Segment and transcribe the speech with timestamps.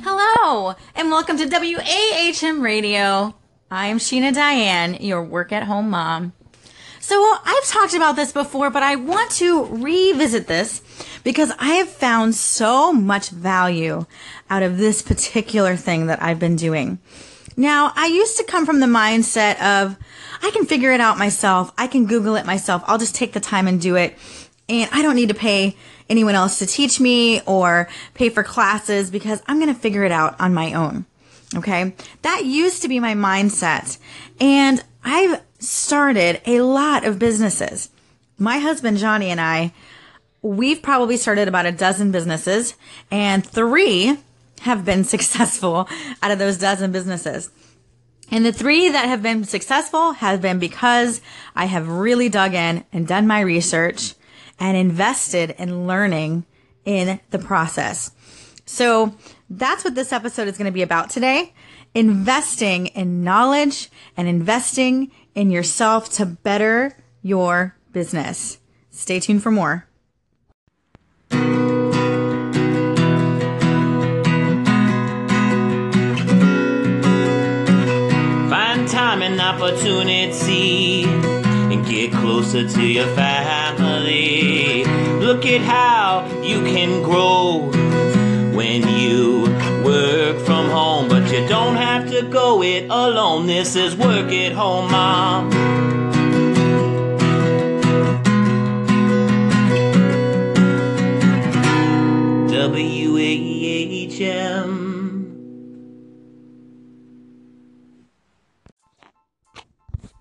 [0.00, 3.34] Hello, and welcome to WAHM Radio.
[3.68, 6.34] I'm Sheena Diane, your work at home mom.
[7.00, 10.82] So, I've talked about this before, but I want to revisit this
[11.24, 14.06] because I have found so much value
[14.48, 17.00] out of this particular thing that I've been doing.
[17.56, 19.96] Now, I used to come from the mindset of,
[20.42, 21.72] I can figure it out myself.
[21.76, 22.84] I can Google it myself.
[22.86, 24.16] I'll just take the time and do it.
[24.68, 25.76] And I don't need to pay
[26.08, 30.12] anyone else to teach me or pay for classes because I'm going to figure it
[30.12, 31.06] out on my own.
[31.56, 31.94] Okay.
[32.22, 33.98] That used to be my mindset.
[34.40, 37.90] And I've started a lot of businesses.
[38.38, 39.72] My husband, Johnny, and I,
[40.42, 42.74] we've probably started about a dozen businesses
[43.10, 44.18] and three
[44.60, 45.88] have been successful
[46.22, 47.50] out of those dozen businesses.
[48.30, 51.22] And the three that have been successful have been because
[51.56, 54.14] I have really dug in and done my research
[54.58, 56.44] and invested in learning
[56.84, 58.10] in the process.
[58.64, 59.14] So
[59.48, 61.54] that's what this episode is going to be about today.
[61.94, 68.58] Investing in knowledge and investing in yourself to better your business.
[68.90, 69.86] Stay tuned for more.
[78.50, 83.06] Find time and opportunity and get closer to your
[83.78, 84.84] family.
[85.20, 87.70] Look at how you can grow
[88.54, 89.42] when you
[89.84, 93.46] work from home, but you don't have to go it alone.
[93.46, 95.50] This is work at home, mom.
[102.50, 103.07] WAHM.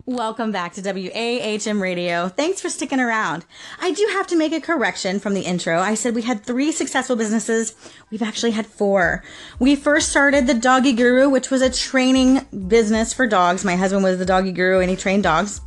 [0.09, 2.29] Welcome back to WAHM Radio.
[2.29, 3.43] Thanks for sticking around.
[3.81, 5.81] I do have to make a correction from the intro.
[5.81, 7.75] I said we had three successful businesses.
[8.09, 9.21] We've actually had four.
[9.59, 13.65] We first started the Doggy Guru, which was a training business for dogs.
[13.65, 15.59] My husband was the Doggy Guru and he trained dogs.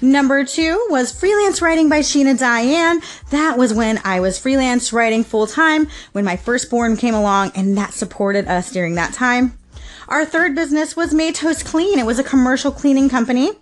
[0.00, 3.00] Number two was freelance writing by Sheena Diane.
[3.30, 7.76] That was when I was freelance writing full time when my firstborn came along and
[7.76, 9.58] that supported us during that time.
[10.12, 11.98] Our third business was Matos Clean.
[11.98, 13.52] It was a commercial cleaning company.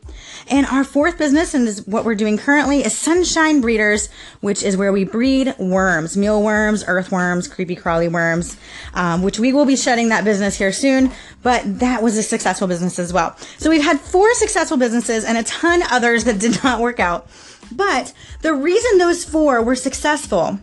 [0.48, 4.08] And our fourth business, and is what we're doing currently, is Sunshine Breeders,
[4.40, 8.56] which is where we breed worms, mealworms, earthworms, creepy crawly worms,
[8.94, 11.12] um, which we will be shutting that business here soon.
[11.44, 13.36] But that was a successful business as well.
[13.58, 17.28] So we've had four successful businesses and a ton others that did not work out.
[17.70, 18.12] But
[18.42, 20.58] the reason those four were successful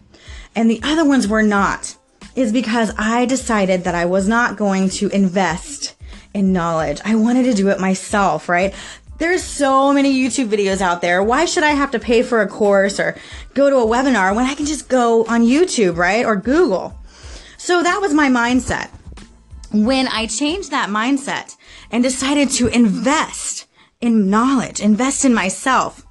[0.54, 1.96] and the other ones were not
[2.38, 5.96] is because I decided that I was not going to invest
[6.36, 7.02] in knowledge.
[7.04, 8.76] I wanted to do it myself, right?
[9.18, 11.24] There's so many YouTube videos out there.
[11.24, 13.18] Why should I have to pay for a course or
[13.56, 16.24] go to a webinar when I can just go on YouTube, right?
[16.24, 16.96] Or Google.
[17.58, 18.92] So that was my mindset.
[19.74, 21.58] When I changed that mindset
[21.90, 23.66] and decided to invest
[24.00, 26.06] in knowledge, invest in myself,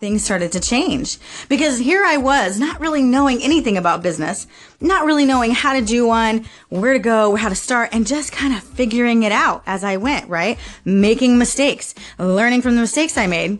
[0.00, 1.18] things started to change
[1.50, 4.46] because here I was not really knowing anything about business,
[4.80, 8.32] not really knowing how to do one, where to go, how to start, and just
[8.32, 10.58] kind of figuring it out as I went, right?
[10.86, 13.58] Making mistakes, learning from the mistakes I made.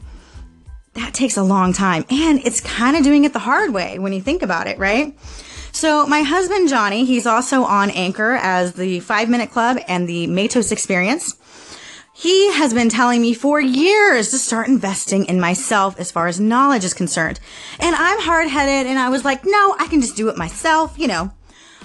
[0.95, 4.12] That takes a long time and it's kind of doing it the hard way when
[4.12, 5.17] you think about it, right?
[5.72, 10.27] So my husband Johnny, he's also on Anchor as the 5 Minute Club and the
[10.27, 11.37] Matos Experience.
[12.21, 16.39] He has been telling me for years to start investing in myself as far as
[16.39, 17.41] knowledge is concerned.
[17.79, 20.99] And I'm hard headed and I was like, no, I can just do it myself,
[20.99, 21.31] you know.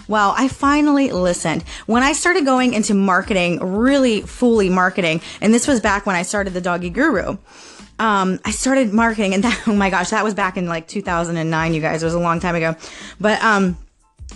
[0.10, 1.64] Well, I finally listened.
[1.86, 6.24] When I started going into marketing, really fully marketing, and this was back when I
[6.24, 7.38] started the Doggy Guru.
[7.98, 11.74] Um, I started marketing and that, oh my gosh, that was back in like 2009,
[11.74, 12.04] you guys.
[12.04, 12.76] It was a long time ago.
[13.22, 13.78] But, um,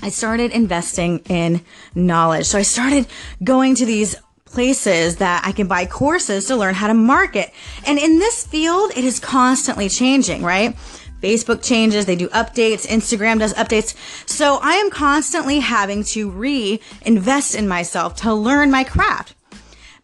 [0.02, 1.60] I started investing in
[1.94, 2.46] knowledge.
[2.46, 3.06] So I started
[3.44, 4.16] going to these
[4.52, 7.52] places that I can buy courses to learn how to market.
[7.86, 10.76] And in this field, it is constantly changing, right?
[11.22, 13.96] Facebook changes, they do updates, Instagram does updates.
[14.28, 19.36] So I am constantly having to reinvest in myself to learn my craft.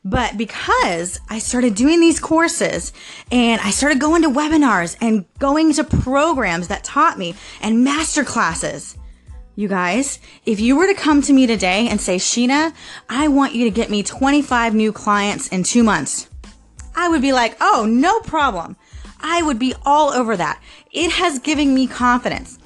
[0.03, 2.93] But because I started doing these courses
[3.31, 8.23] and I started going to webinars and going to programs that taught me and master
[8.23, 8.97] classes,
[9.55, 12.73] you guys, if you were to come to me today and say, Sheena,
[13.09, 16.29] I want you to get me 25 new clients in two months,
[16.95, 18.75] I would be like, oh, no problem.
[19.21, 20.61] I would be all over that.
[20.91, 22.59] It has given me confidence.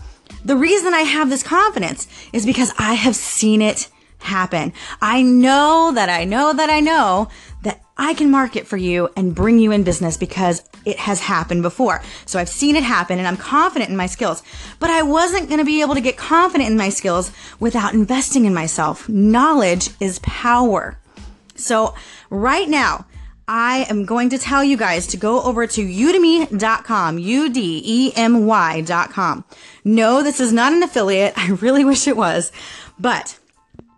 [0.43, 3.89] The reason I have this confidence is because I have seen it
[4.19, 4.73] happen.
[5.01, 7.29] I know that I know that I know
[7.63, 11.61] that I can market for you and bring you in business because it has happened
[11.61, 12.01] before.
[12.25, 14.43] So I've seen it happen and I'm confident in my skills.
[14.79, 18.45] But I wasn't going to be able to get confident in my skills without investing
[18.45, 19.07] in myself.
[19.07, 20.99] Knowledge is power.
[21.55, 21.95] So
[22.29, 23.05] right now,
[23.47, 28.13] I am going to tell you guys to go over to udemy.com, U-D-E-M-Y.com.
[29.83, 31.33] No, this is not an affiliate.
[31.37, 32.51] I really wish it was.
[32.99, 33.38] But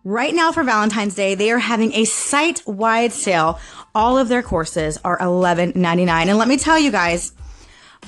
[0.04, 3.60] right now for Valentine's Day, they are having a site-wide sale.
[3.94, 6.10] All of their courses are $11.99.
[6.10, 7.34] And let me tell you guys,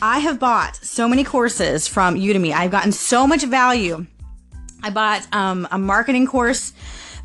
[0.01, 2.54] I have bought so many courses from Udemy.
[2.54, 4.06] I've gotten so much value.
[4.81, 6.74] I bought um, a marketing course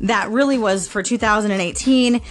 [0.01, 2.21] that really was for 2018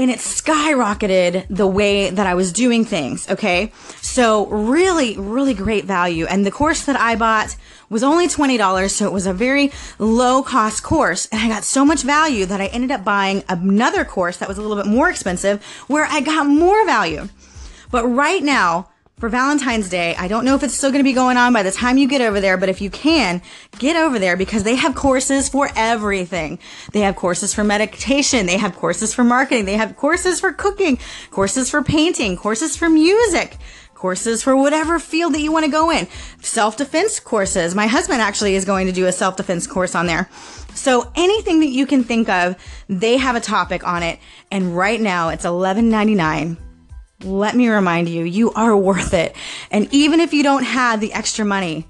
[0.00, 3.28] and it skyrocketed the way that I was doing things.
[3.28, 3.70] Okay.
[4.00, 6.24] So really, really great value.
[6.24, 7.54] And the course that I bought
[7.90, 8.90] was only $20.
[8.90, 11.26] So it was a very low cost course.
[11.26, 14.56] And I got so much value that I ended up buying another course that was
[14.56, 17.28] a little bit more expensive where I got more value.
[17.90, 18.89] But right now,
[19.20, 20.16] for Valentine's Day.
[20.16, 22.08] I don't know if it's still going to be going on by the time you
[22.08, 23.42] get over there, but if you can,
[23.78, 26.58] get over there because they have courses for everything.
[26.92, 28.46] They have courses for meditation.
[28.46, 29.66] They have courses for marketing.
[29.66, 30.98] They have courses for cooking,
[31.30, 33.58] courses for painting, courses for music,
[33.94, 36.08] courses for whatever field that you want to go in.
[36.40, 37.74] Self-defense courses.
[37.74, 40.30] My husband actually is going to do a self-defense course on there.
[40.74, 42.56] So anything that you can think of,
[42.88, 44.18] they have a topic on it.
[44.50, 46.69] And right now it's $11.99
[47.24, 49.34] let me remind you, you are worth it.
[49.70, 51.86] And even if you don't have the extra money,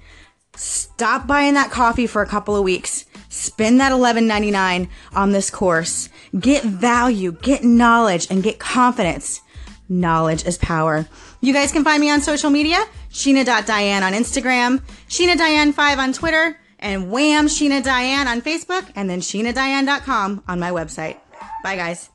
[0.55, 3.05] stop buying that coffee for a couple of weeks.
[3.29, 6.09] Spend that $11.99 on this course.
[6.37, 9.41] Get value, get knowledge, and get confidence.
[9.87, 11.07] Knowledge is power.
[11.41, 17.05] You guys can find me on social media, Sheena.Diane on Instagram, SheenaDiane5 on Twitter, and
[17.05, 21.17] WAHM Sheena Diane on Facebook, and then SheenaDiane.com on my website.
[21.63, 22.10] Bye, guys.